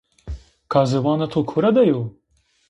[0.71, 2.01] Ka ziwanê to kura de yo!